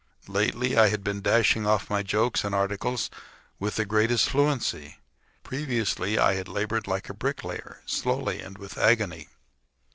[0.27, 3.11] Lately I had been dashing off my jokes and articles
[3.59, 4.97] with the greatest fluency.
[5.43, 9.29] Previously I had labored like a bricklayer, slowly and with agony.